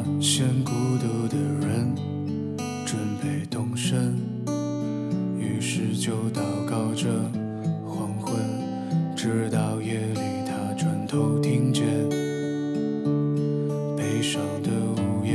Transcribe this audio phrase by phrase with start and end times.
[0.00, 1.36] 发现孤独的
[1.66, 1.94] 人
[2.86, 4.16] 准备动身，
[5.38, 7.08] 于是就祷告着
[7.84, 8.40] 黄昏，
[9.14, 11.84] 直到夜里他转头听见
[13.94, 14.70] 悲伤的
[15.02, 15.34] 午夜，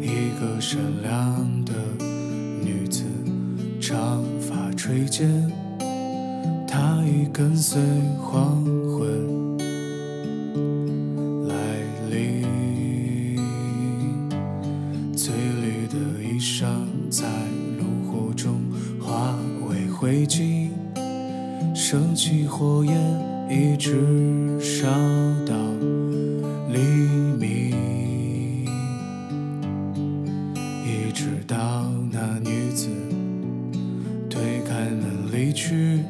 [0.00, 1.72] 一个善良的
[2.60, 3.04] 女子，
[3.80, 5.48] 长发垂肩，
[6.66, 7.80] 她已跟随
[8.20, 9.35] 黄昏。
[20.26, 20.70] 为灰烬，
[21.74, 22.94] 升起火焰，
[23.48, 24.88] 一直烧
[25.46, 25.54] 到
[26.72, 26.80] 黎
[27.38, 28.66] 明，
[30.84, 31.56] 一直到
[32.10, 32.88] 那女子
[34.28, 36.00] 推开门离去。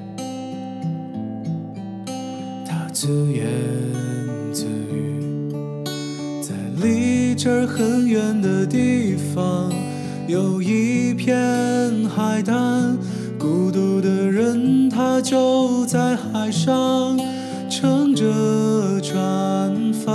[2.67, 3.47] 他自言
[4.53, 5.21] 自语，
[6.41, 9.71] 在离这儿很远的地方，
[10.27, 12.66] 有一片海滩。
[15.21, 17.19] 就在海上
[17.69, 20.15] 乘着船帆。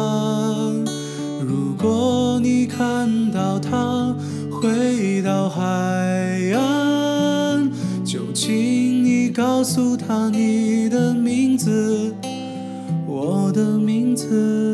[1.42, 4.16] 如果你看到他
[4.50, 5.62] 回到海
[6.54, 7.70] 岸，
[8.06, 12.14] 就请你告诉他你的名字。
[13.08, 14.71] 我的名字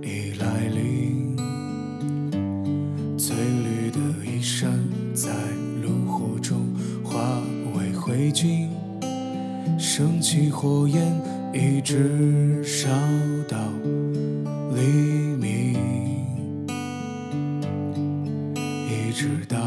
[0.04, 0.06] 已
[0.38, 1.38] 来临，
[3.18, 3.26] 翠
[3.64, 4.77] 绿的衣衫。
[8.28, 8.68] 为灰烬，
[9.80, 11.02] 升起火焰，
[11.54, 12.90] 一直烧
[13.48, 13.58] 到
[14.76, 14.82] 黎
[15.40, 15.76] 明，
[18.86, 19.58] 一直到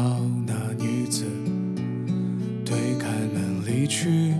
[0.45, 1.25] 那女子
[2.63, 4.35] 推开门离去。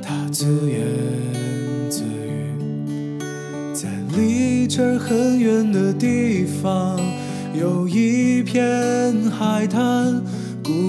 [0.00, 0.78] 他自言
[1.90, 3.18] 自语，
[3.74, 7.00] 在离这很远的地方，
[7.52, 10.22] 有一片海滩。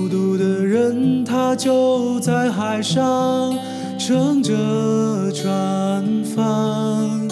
[0.09, 3.55] 孤独的人，他就在海上
[3.99, 7.27] 乘着船帆。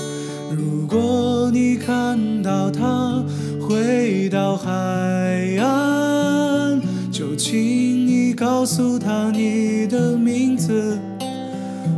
[0.51, 3.23] 如果你看到他
[3.59, 4.69] 回到海
[5.59, 6.79] 岸，
[7.11, 7.57] 就请
[8.05, 10.99] 你告诉他你的名字。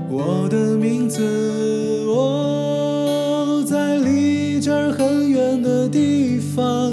[0.09, 6.89] 我的名字，我在离这儿很远的地方，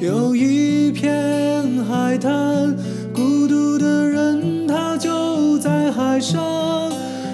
[0.00, 2.76] 有一片海滩。
[6.22, 6.90] 上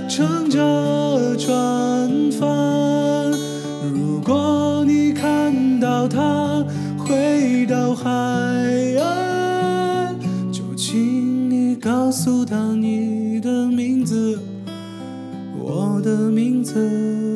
[0.08, 3.30] 乘着船帆。
[3.92, 6.64] 如果你看到他
[6.96, 8.08] 回到海
[8.98, 10.16] 岸，
[10.50, 14.40] 就请你告诉他你的名字。
[15.60, 17.27] 我的名字。